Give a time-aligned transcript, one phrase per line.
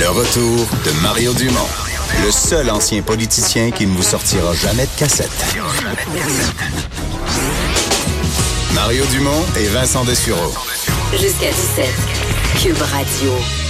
[0.00, 1.68] Le retour de Mario Dumont,
[2.24, 5.30] le seul ancien politicien qui ne vous sortira jamais de cassette.
[8.72, 10.54] Mario Dumont et Vincent Dessureau.
[11.12, 11.86] Jusqu'à 17.
[12.62, 13.69] Cube Radio.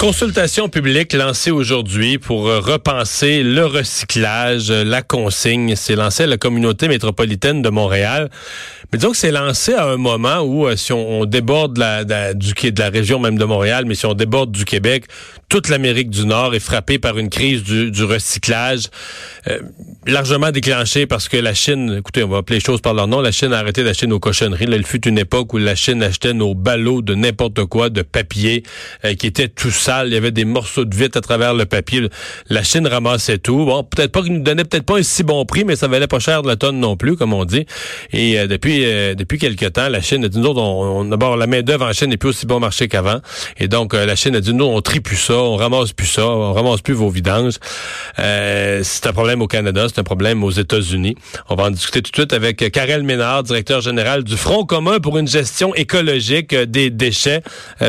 [0.00, 5.76] Consultation publique lancée aujourd'hui pour euh, repenser le recyclage, euh, la consigne.
[5.76, 8.30] C'est lancé à la communauté métropolitaine de Montréal.
[8.90, 11.74] Mais disons que c'est lancé à un moment où, euh, si on, déborde
[12.34, 15.04] du, de la région même de Montréal, mais si on déborde du Québec,
[15.50, 18.84] toute l'Amérique du Nord est frappée par une crise du, recyclage
[20.06, 23.20] largement déclenchée parce que la Chine, écoutez, on va appeler les choses par leur nom,
[23.20, 24.66] la Chine a arrêté d'acheter nos cochonneries.
[24.66, 28.62] Là, fut une époque où la Chine achetait nos ballots de n'importe quoi, de papier,
[29.18, 32.08] qui était tout ça il y avait des morceaux de vitre à travers le papier.
[32.48, 33.64] La Chine ramassait tout.
[33.64, 36.06] Bon, peut-être pas qu'ils nous donnait peut-être pas un si bon prix, mais ça valait
[36.06, 37.66] pas cher de la tonne non plus, comme on dit.
[38.12, 41.36] Et euh, depuis euh, depuis quelque temps, la Chine a dit nous autres, on, d'abord
[41.36, 43.20] la main d'œuvre en Chine n'est plus aussi bon marché qu'avant.
[43.58, 46.06] Et donc euh, la Chine a dit nous on trie plus ça, on ramasse plus
[46.06, 47.54] ça, on ramasse plus vos vidanges.
[48.16, 51.16] c'est un problème au Canada, c'est un problème aux États-Unis.
[51.48, 55.00] On va en discuter tout de suite avec Karel Ménard, directeur général du Front commun
[55.00, 57.42] pour une gestion écologique des déchets.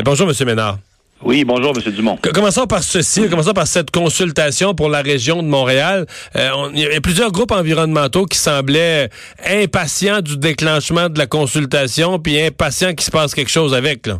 [0.04, 0.78] bonjour, Monsieur Ménard.
[1.24, 1.92] Oui, bonjour, M.
[1.92, 2.18] Dumont.
[2.34, 6.06] Commençons par ceci, commençons par cette consultation pour la région de Montréal.
[6.34, 9.08] Euh, il y avait plusieurs groupes environnementaux qui semblaient
[9.48, 14.06] impatients du déclenchement de la consultation, puis impatients qu'il se passe quelque chose avec.
[14.08, 14.18] Là.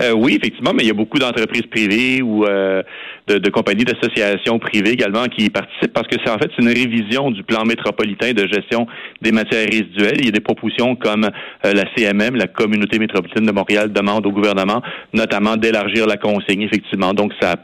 [0.00, 2.82] Euh, oui, effectivement, mais il y a beaucoup d'entreprises privées ou euh,
[3.28, 6.68] de, de, compagnies d'associations privées également qui y participent parce que c'est en fait une
[6.68, 8.86] révision du plan métropolitain de gestion
[9.22, 10.18] des matières résiduelles.
[10.18, 14.26] Il y a des propositions comme euh, la CMM, la Communauté métropolitaine de Montréal, demande
[14.26, 17.14] au gouvernement notamment d'élargir la consigne, effectivement.
[17.14, 17.56] Donc, ça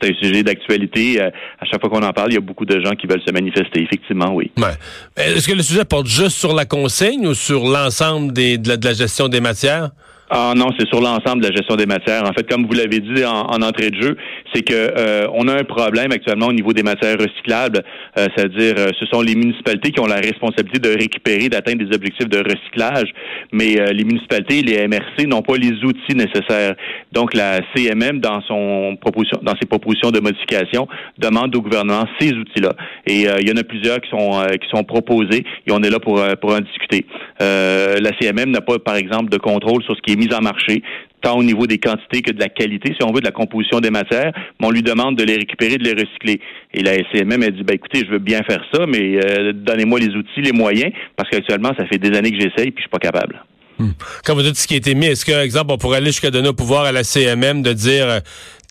[0.00, 1.20] c'est un sujet d'actualité.
[1.20, 1.30] à
[1.70, 3.82] chaque fois qu'on en parle, il y a beaucoup de gens qui veulent se manifester.
[3.82, 4.50] Effectivement, oui.
[4.58, 4.74] Ouais.
[5.16, 8.92] Est-ce que le sujet porte juste sur la consigne ou sur l'ensemble de, de la
[8.92, 9.90] gestion des matières?
[10.28, 12.24] Ah non, c'est sur l'ensemble de la gestion des matières.
[12.24, 14.16] En fait, comme vous l'avez dit en, entrée de jeu,
[14.56, 17.82] c'est que euh, on a un problème actuellement au niveau des matières recyclables,
[18.16, 21.94] euh, c'est-à-dire euh, ce sont les municipalités qui ont la responsabilité de récupérer, d'atteindre des
[21.94, 23.12] objectifs de recyclage,
[23.52, 26.74] mais les municipalités, les MRC n'ont pas les outils nécessaires.
[27.12, 30.88] Donc la CMM dans son proposition, dans ses propositions de modification,
[31.18, 32.74] demande au gouvernement ces outils-là.
[33.06, 35.98] Et il y en a plusieurs qui sont qui sont proposés et on est là
[35.98, 37.06] pour pour en discuter.
[37.40, 40.82] la CMM n'a pas, par exemple, de contrôle sur ce qui est mise en marché,
[41.26, 43.80] tant au niveau des quantités que de la qualité, si on veut, de la composition
[43.80, 46.40] des matières, mais on lui demande de les récupérer, de les recycler.
[46.72, 49.98] Et la SCMM a dit, ben écoutez, je veux bien faire ça, mais euh, donnez-moi
[49.98, 52.90] les outils, les moyens, parce qu'actuellement, ça fait des années que j'essaye, puis je suis
[52.90, 53.42] pas capable.
[53.78, 53.90] Hmm.
[54.24, 56.30] Quand vous dites ce qui a été mis, est-ce que, exemple, on pourrait aller jusqu'à
[56.30, 58.20] donner au pouvoir à la CMM de dire euh,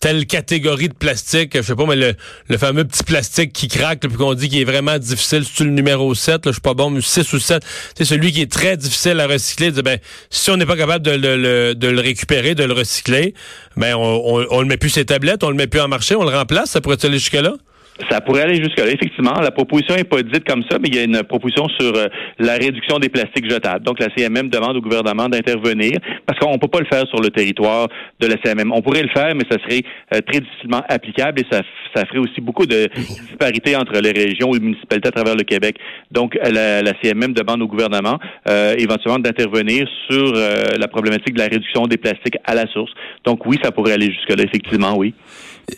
[0.00, 4.16] telle catégorie de plastique, je sais pas, mais le, fameux petit plastique qui craque, puis
[4.16, 6.90] qu'on dit qu'il est vraiment difficile, c'est le numéro 7, là, je suis pas bon,
[6.90, 7.62] mais 6 ou 7,
[7.96, 9.98] c'est celui qui est très difficile à recycler, ben,
[10.30, 13.34] si on n'est pas capable de le, de le récupérer, de le recycler,
[13.76, 16.24] ben on, on, le met plus ses tablettes, on le met plus en marché, on
[16.24, 17.54] le remplace, ça pourrait aller jusque-là?
[18.10, 19.32] Ça pourrait aller jusque-là, effectivement.
[19.40, 22.06] La proposition n'est pas dite comme ça, mais il y a une proposition sur euh,
[22.38, 23.84] la réduction des plastiques jetables.
[23.84, 27.20] Donc, la CMM demande au gouvernement d'intervenir parce qu'on ne peut pas le faire sur
[27.20, 27.88] le territoire
[28.20, 28.70] de la CMM.
[28.72, 29.82] On pourrait le faire, mais ça serait
[30.14, 31.62] euh, très difficilement applicable et ça,
[31.94, 32.88] ça ferait aussi beaucoup de
[33.28, 35.76] disparités entre les régions ou les municipalités à travers le Québec.
[36.10, 38.18] Donc, la, CMM demande au gouvernement
[38.48, 42.90] euh, éventuellement d'intervenir sur la problématique de la réduction des plastiques à la source.
[43.24, 45.14] Donc, oui, ça pourrait aller jusque-là, effectivement, oui.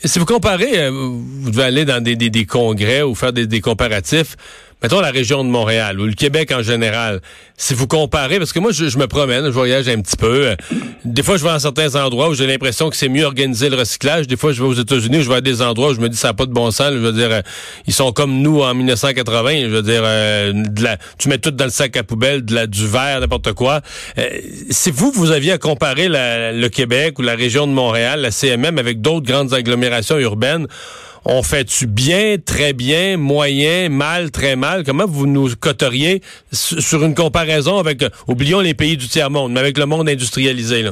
[0.04, 4.36] Si vous comparez, vous devez aller dans des, des, congrès ou faire des, des comparatifs.
[4.82, 7.20] Mettons la région de Montréal ou le Québec en général,
[7.60, 10.56] si vous comparez, parce que moi je, me promène, je voyage un petit peu, euh,
[11.04, 13.76] des fois je vais à certains endroits où j'ai l'impression que c'est mieux organisé le
[13.76, 16.08] recyclage, des fois je vais aux États-Unis, je vais à des endroits où je me
[16.08, 17.42] dis ça n'a pas de bon sens, je veux dire, euh,
[17.88, 21.50] ils sont comme nous en 1980, je veux dire, euh, de la, tu mets tout
[21.50, 23.80] dans le sac à poubelle, de la, du verre, n'importe quoi.
[24.70, 28.78] si vous, vous aviez à comparer le Québec ou la région de Montréal, la CMM
[28.78, 30.68] avec d'autres grandes agglomérations urbaines,
[31.24, 34.84] on fait-tu bien, très bien, moyen, mal, très mal?
[34.84, 39.60] Comment vous nous coteriez sur une comparaison avec, euh, oublions les pays du tiers-monde, mais
[39.60, 40.90] avec le monde industrialisé, là?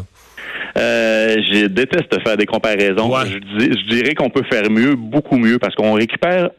[0.79, 3.11] Euh, je déteste faire des comparaisons.
[3.25, 6.51] je dirais qu'on peut faire mieux, beaucoup mieux, parce qu'on récupère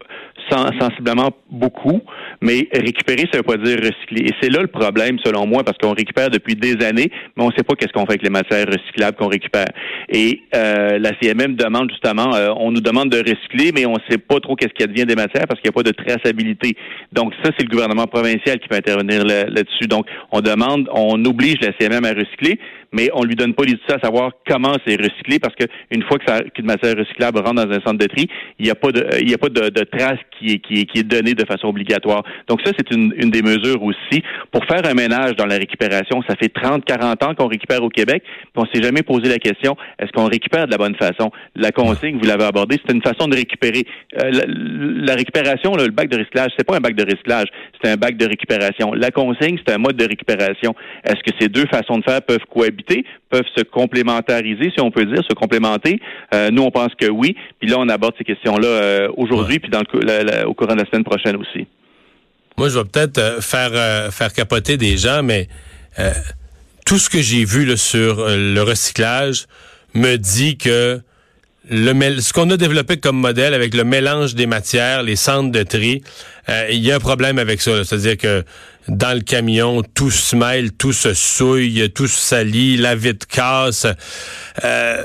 [0.50, 2.02] sensiblement beaucoup,
[2.42, 4.26] mais récupérer, ça veut pas dire recycler.
[4.26, 7.48] Et c'est là le problème, selon moi, parce qu'on récupère depuis des années, mais on
[7.48, 9.68] ne sait pas qu'est-ce qu'on fait avec les matières recyclables qu'on récupère.
[10.10, 14.00] Et euh, la CMM demande justement, euh, on nous demande de recycler, mais on ne
[14.10, 16.76] sait pas trop qu'est-ce qui advient des matières parce qu'il n'y a pas de traçabilité.
[17.12, 19.88] Donc ça, c'est le gouvernement provincial qui peut intervenir là-dessus.
[19.88, 22.60] Donc on demande, on oblige la CMM à recycler,
[22.98, 26.18] mais on lui donne pas les outils à savoir comment c'est recyclé parce qu'une fois
[26.18, 28.28] que qu'une matière recyclable rentre dans un centre de tri,
[28.58, 30.86] il n'y a pas de il y a pas de, trace qui est, qui est
[30.86, 32.24] qui est donnée de façon obligatoire.
[32.48, 36.24] Donc ça c'est une, une des mesures aussi pour faire un ménage dans la récupération.
[36.28, 39.38] Ça fait 30 40 ans qu'on récupère au Québec, puis on s'est jamais posé la
[39.38, 41.32] question est-ce qu'on récupère de la bonne façon?
[41.56, 43.86] La consigne, vous l'avez abordé, c'est une façon de récupérer
[44.22, 47.48] euh, la, récupération le bac de recyclage, c'est pas un bac de recyclage,
[47.82, 48.94] c'est un bac de récupération.
[48.94, 50.76] La consigne, c'est un mode de récupération.
[51.04, 52.87] Est-ce que ces deux façons de faire peuvent cohabiter,
[53.30, 56.00] peuvent se complémentariser, si on peut dire, se complémenter?
[56.34, 57.36] Euh, nous, on pense que oui.
[57.60, 60.86] Puis là, on aborde ces questions-là euh, aujourd'hui, puis dans le, au courant de la
[60.86, 61.68] semaine prochaine aussi.
[62.58, 65.48] Moi, je vais peut-être euh, faire faire capoter des gens, mais
[66.86, 69.46] tout ce que j'ai vu là, sur le recyclage
[69.94, 71.02] me dit que
[71.70, 75.64] le, ce qu'on a développé comme modèle avec le mélange des matières, les centres de
[75.64, 76.02] tri,
[76.50, 77.84] euh, il y a un problème avec ça.
[77.84, 78.44] C'est-à-dire que
[78.88, 83.88] dans le camion, tout se mêle, tout se souille, tout se salit, la vitre casse.
[84.64, 85.04] Euh,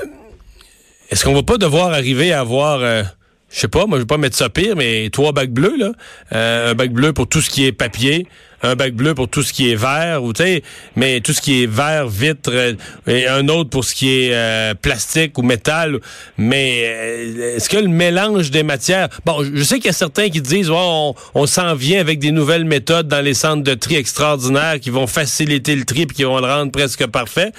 [1.09, 2.79] est-ce qu'on va pas devoir arriver à avoir...
[2.81, 3.03] Euh,
[3.51, 5.91] je sais pas, moi je vais pas mettre ça pire, mais trois bacs bleus, là.
[6.31, 8.25] un bac bleu pour tout ce qui est papier,
[8.63, 10.63] un bac bleu pour tout ce qui est vert, ou tu sais,
[10.95, 12.73] mais tout ce qui est vert, vitre, euh,
[13.07, 15.99] et un autre pour ce qui est euh, plastique ou métal.
[16.37, 19.09] Mais euh, est-ce que le mélange des matières...
[19.25, 22.31] Bon, je sais qu'il y a certains qui disent, oh, on, s'en vient avec des
[22.31, 26.23] nouvelles méthodes dans les centres de tri extraordinaires qui vont faciliter le tri et qui
[26.23, 27.51] vont le rendre presque parfait.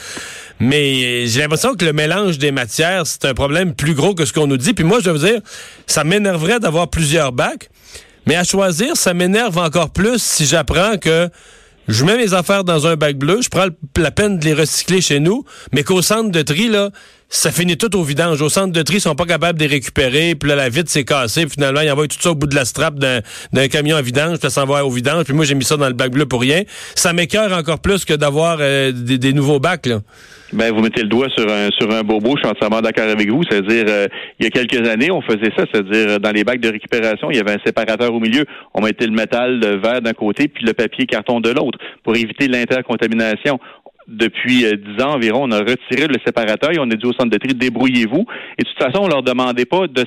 [0.59, 4.33] Mais j'ai l'impression que le mélange des matières, c'est un problème plus gros que ce
[4.33, 4.73] qu'on nous dit.
[4.73, 5.41] Puis moi, je veux dire,
[5.87, 7.69] ça m'énerverait d'avoir plusieurs bacs.
[8.27, 11.29] Mais à choisir, ça m'énerve encore plus si j'apprends que
[11.89, 13.67] je mets mes affaires dans un bac bleu, je prends
[13.97, 16.91] la peine de les recycler chez nous, mais qu'au centre de tri, là,
[17.35, 18.41] ça finit tout au vidange.
[18.41, 20.89] Au centre de tri, ils sont pas capables de les récupérer, puis là, la vitre
[20.89, 24.03] s'est cassée, finalement, ils envoient tout ça au bout de la strap d'un camion à
[24.03, 26.27] vidange, puis ça s'envoie au vidange, puis moi, j'ai mis ça dans le bac bleu
[26.27, 26.63] pour rien.
[26.95, 30.01] Ça m'écœure encore plus que d'avoir euh, des, nouveaux bacs, là.
[30.53, 33.29] Ben, vous mettez le doigt sur un sur un bobo, je suis entièrement d'accord avec
[33.29, 33.43] vous.
[33.51, 34.07] C'est-à-dire, euh,
[34.39, 37.29] il y a quelques années, on faisait ça, c'est-à-dire euh, dans les bacs de récupération,
[37.33, 38.45] il y avait un séparateur au milieu.
[38.73, 42.15] On mettait le métal le verre d'un côté, puis le papier carton de l'autre, pour
[42.15, 43.59] éviter l'intercontamination
[44.09, 47.13] depuis euh, dix ans environ, on a retiré le séparateur et on a dit au
[47.13, 48.27] centre de tri, débrouillez-vous.
[48.59, 50.05] Et de toute façon, on leur demandait pas de,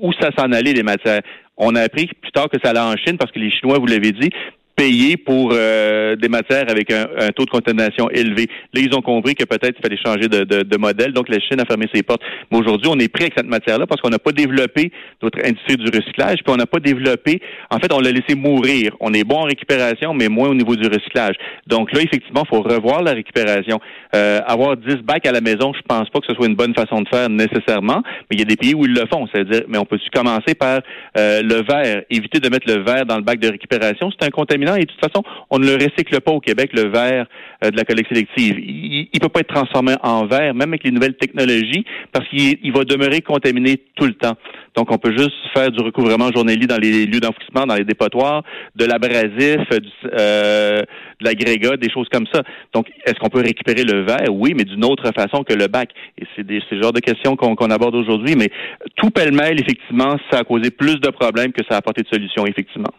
[0.00, 1.22] où ça s'en allait, les matières.
[1.56, 3.86] On a appris plus tard que ça allait en Chine parce que les Chinois, vous
[3.86, 4.30] l'avez dit,
[4.78, 8.46] payer pour euh, des matières avec un, taux de contamination élevé.
[8.72, 11.40] Là, ils ont compris que peut-être il fallait changer de, de, de, modèle, donc la
[11.40, 12.22] Chine a fermé ses portes.
[12.52, 15.76] Mais aujourd'hui, on est prêt avec cette matière-là parce qu'on n'a pas développé notre industrie
[15.76, 18.92] du recyclage, puis on n'a pas développé, en fait, on l'a laissé mourir.
[19.00, 21.34] On est bon en récupération, mais moins au niveau du recyclage.
[21.66, 23.80] Donc là, effectivement, il faut revoir la récupération.
[24.14, 26.74] Euh, avoir 10 bacs à la maison, je pense pas que ce soit une bonne
[26.74, 29.26] façon de faire nécessairement, mais il y a des pays où ils le font.
[29.32, 30.82] C'est-à-dire, mais on peut commencer par
[31.18, 34.10] euh, le verre, éviter de mettre le verre dans le bac de récupération.
[34.10, 36.88] C'est un contaminant et de toute façon, on ne le recycle pas au Québec, le
[36.88, 37.26] verre
[37.64, 38.58] euh, de la collecte sélective.
[38.58, 42.72] Il ne peut pas être transformé en verre, même avec les nouvelles technologies, parce qu'il
[42.72, 44.36] va demeurer contaminé tout le temps.
[44.76, 48.44] Donc, on peut juste faire du recouvrement journalier dans les lieux d'enfouissement, dans les dépotoirs,
[48.76, 49.60] de l'abrasif,
[50.04, 52.42] euh, de l'agrégat, des choses comme ça.
[52.72, 54.28] Donc, est-ce qu'on peut récupérer le verre?
[54.30, 55.90] Oui, mais d'une autre façon que le bac.
[56.16, 58.36] Et c'est ce genre de questions qu'on aborde aujourd'hui.
[58.36, 58.50] Mais
[58.94, 62.46] tout pêle-mêle, effectivement, ça a causé plus de problèmes que ça a apporté de solutions,
[62.46, 62.92] effectivement.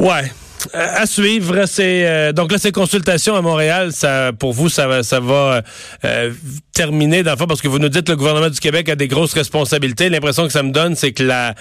[0.00, 0.32] Ouais.
[0.74, 4.86] Euh, à suivre, c'est euh, donc là ces consultations à Montréal, ça pour vous ça
[4.86, 5.62] va ça va
[6.04, 6.32] euh,
[6.74, 9.32] terminer dans fond parce que vous nous dites le gouvernement du Québec a des grosses
[9.32, 10.08] responsabilités.
[10.08, 11.54] L'impression que ça me donne, c'est que la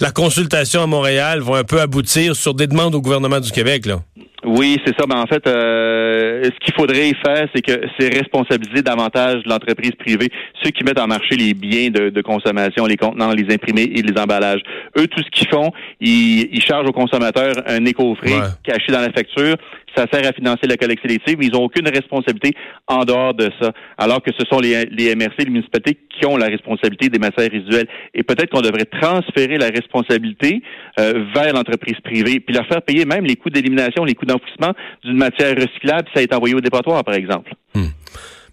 [0.00, 3.86] la consultation à Montréal va un peu aboutir sur des demandes au gouvernement du Québec
[3.86, 4.00] là.
[4.46, 5.06] Oui, c'est ça.
[5.06, 10.28] Ben, en fait, euh, ce qu'il faudrait faire, c'est que c'est responsabiliser davantage l'entreprise privée,
[10.62, 14.20] ceux qui mettent en marché les biens de, consommation, les contenants, les imprimés et les
[14.20, 14.60] emballages.
[14.98, 19.10] Eux, tout ce qu'ils font, ils, ils chargent aux consommateurs un éco-frais caché dans la
[19.10, 19.56] facture
[19.96, 22.54] ça sert à financer la collecte sélective, mais ils n'ont aucune responsabilité
[22.86, 23.72] en dehors de ça.
[23.98, 24.84] Alors que ce sont les,
[25.14, 27.88] MRC, les municipalités, qui ont la responsabilité des matières résiduelles.
[28.14, 30.62] Et peut-être qu'on devrait transférer la responsabilité
[30.98, 34.72] euh, vers l'entreprise privée, puis leur faire payer même les coûts d'élimination, les coûts d'enfouissement
[35.04, 37.52] d'une matière recyclable ça est envoyé au dépotoir, par exemple.
[37.74, 37.88] Hmm.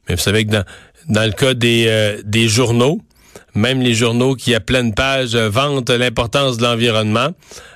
[0.08, 0.64] Mais vous savez que dans,
[1.10, 3.00] dans le cas des, euh, des journaux,
[3.56, 7.30] même les journaux qui, à pleine page, vantent l'importance de l'environnement,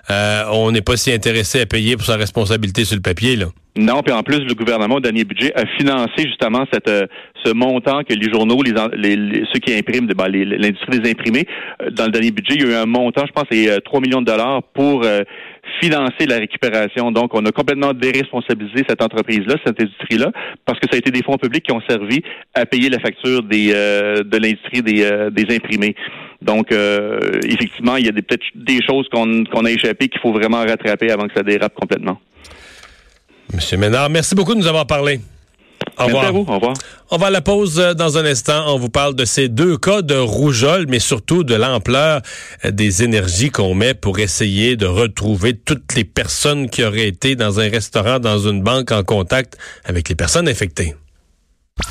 [0.10, 3.36] euh, on n'est pas si intéressé à payer pour sa responsabilité sur le papier.
[3.36, 3.48] Là.
[3.76, 7.06] Non, puis en plus, le gouvernement, au dernier budget, a financé justement cette, euh,
[7.54, 11.46] montant que les journaux, ceux qui impriment, ben, l'industrie des imprimés,
[11.82, 14.02] euh, dans le dernier budget, il y a eu un montant, je pense, c'est 3
[14.02, 15.06] millions de dollars pour
[15.82, 17.12] financer la récupération.
[17.12, 20.32] Donc, on a complètement déresponsabilisé cette entreprise-là, cette industrie-là,
[20.66, 22.22] parce que ça a été des fonds publics qui ont servi
[22.54, 25.96] à payer la facture de l'industrie des, imprimés.
[26.42, 31.12] Donc, effectivement, il y a peut-être des choses qu'on a échappé qu'il faut vraiment rattraper
[31.12, 32.20] avant que ça dérape complètement.
[33.54, 35.20] Monsieur Ménard, merci beaucoup de nous avoir parlé.
[35.98, 36.24] Au revoir.
[36.24, 36.52] Merci à vous.
[36.52, 36.74] Au revoir.
[37.10, 38.66] On va à la pause euh, dans un instant.
[38.68, 42.22] On vous parle de ces deux cas de rougeole, mais surtout de l'ampleur
[42.66, 47.36] euh, des énergies qu'on met pour essayer de retrouver toutes les personnes qui auraient été
[47.36, 50.96] dans un restaurant, dans une banque en contact avec les personnes infectées.